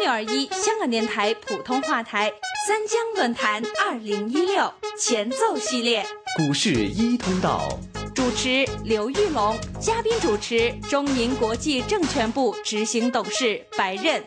[0.00, 2.32] 六二一香港电台普通话台
[2.66, 6.02] 三江论坛二零一六前奏系列，
[6.38, 7.68] 股市一通道，
[8.14, 14.24] 主持刘玉龙，嘉宾主持中银国际证券部执行董事白刃。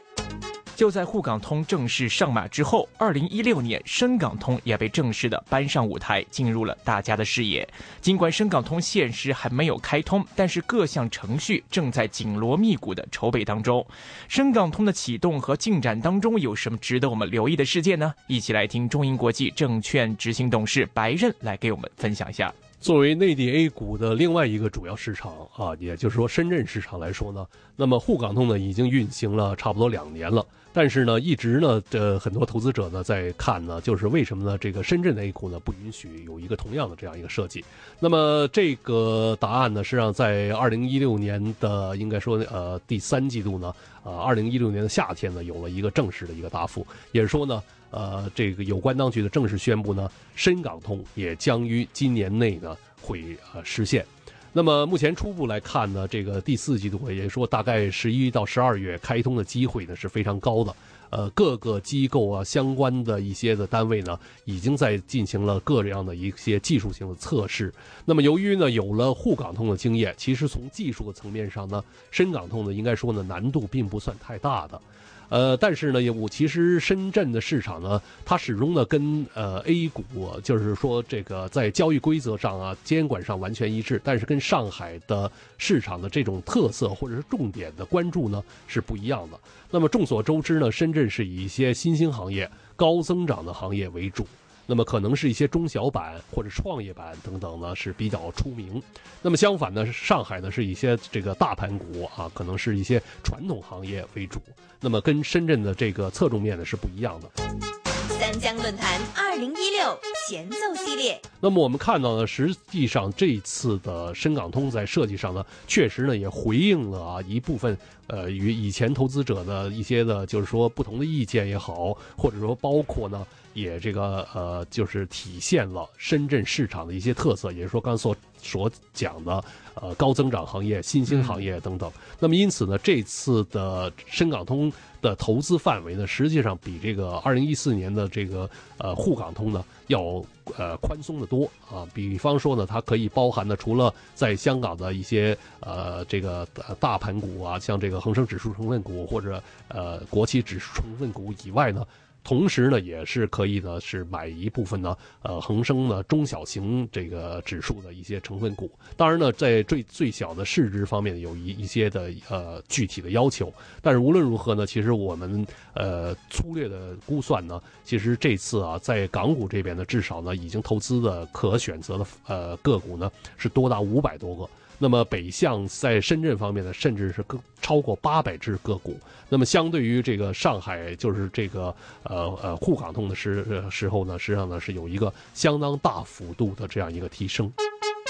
[0.76, 7.68] 就在沪港通正式上马之后，二零一六年深港通也被正式的搬上舞台，进入了大家的视野。
[8.02, 13.86] 尽管深港通现实还没有开通，但是各项程序正在紧锣密鼓的筹备当中。
[14.28, 18.14] 深港通的启动和进展当中有什么值得我们留意的事件呢？
[18.28, 22.54] 一起来听中银国际证券执行董事白刃来给我们分享一下。
[22.83, 27.47] 作为内地 A 股的另外一个主要市场啊，也就是说深圳市场来说呢，
[27.78, 30.46] 那么沪港通呢已经运行了差不多两年了。
[30.74, 34.58] 但是呢，一直呢，这很多投资者呢在看呢，就是为什么呢？
[34.58, 37.64] 这个深圳的 A 股呢不允许有一个同样的这样一个设计。
[38.02, 47.63] 那么这个答案呢，实际上在二零一六年的应该说呃第三季度呢，呃二零一六年的夏天呢有了一个正式的一个答复，也是说呢，
[47.94, 54.05] 呃这个有关当局的正式宣布呢，深港通也将于今年内呢会呃实现。
[54.52, 60.75] 那么目前初步来看呢，这个第四季度也说大概十一到十二月开通的机会呢是非常高的。
[61.16, 67.72] 呃，各个机构啊，相关的一些的单位呢，已经在进行了各样的一些技术性的测试。
[68.03, 74.81] 那么由于呢有了沪港通的经验，其实从技术的层面上呢，深港通呢应该说呢难度并不算太大的。
[75.30, 80.03] 呃，但是呢，我其实深圳的市场呢，它始终呢跟呃 A 股，
[80.44, 89.39] 就是说这个在交易规则上啊、监管上完全一致，但是跟上海的市场的这种特色或者是重点的关注呢是不一样的。
[89.72, 94.27] 那么众所周知呢，深圳是以一些新兴行业、高增长的行业为主。
[94.65, 98.81] 那么可能是一些中小板或者创业板等等呢是比较出名。
[99.21, 104.41] 那么相反呢，上海呢是一些这个大盘股啊，可能是一些传统行业为主。
[104.79, 107.83] 那么跟深圳的这个侧重面呢是不一样的。
[108.19, 111.19] 三江论坛二零一六前奏系列。
[111.39, 117.77] 那么我们看到呢，实际上这次的深港通在设计上呢，确实呢也回应了啊一部分
[118.08, 123.26] 呃与以前投资者的一些的，就是说不同的意见也好，或者说包括呢。
[123.54, 129.44] 也这个呃，就是体现了深圳市场的一些特色，也就是说刚才所所讲的
[129.74, 131.92] 呃高增长行业、新兴行业等等。
[132.20, 134.72] 那么因此呢，这次的深港通
[135.02, 140.24] 的投资范围呢，实际上比这个二零一四年的这个呃沪港通呢要
[140.58, 141.88] 呃宽松的多啊。
[141.94, 146.48] 比方说呢，它可以包含的除了在香港的一些呃这个
[146.80, 151.86] 大盘股啊，像这个恒生指数成分股或者呃国企指数成分股以外呢。
[152.24, 158.72] 同时呢，也是可以呢，是买一部分呢，呃，恒生呢中小型这个指数的一些成分股。
[158.96, 163.54] 当然呢，在最最小的市值方面有一一些的呃具体的要求。
[163.82, 174.50] 但是无论如何呢，其实我们呃粗略的估算呢，其实这次啊，在港股这边呢，至少呢已经投资的可选择的呃个股呢是多达五百多个。
[174.80, 178.98] 那么北向在深圳方面呢，甚至是更超过八百只个股。
[179.30, 187.52] 那么相对于这个上海，就是这个呃呃沪港通的时时候呢，实际上呢是有一个相当大幅度的这样一个提升。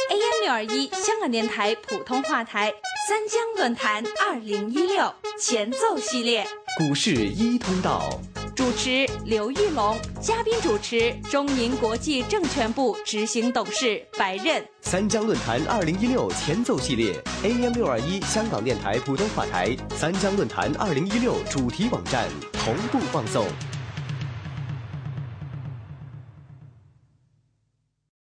[0.09, 2.73] AM 六二一香港电台普通话台
[3.07, 6.45] 三江论坛二零一六前奏系列，
[6.77, 8.19] 股市一通道。
[8.55, 14.63] 主持刘玉龙，嘉宾主持中银国际证券部执行董事白任。
[14.81, 23.45] 三江论坛二零一六前奏系列，AM 六二一香港电台普通话台三江论坛二零一六主题网站同步放送。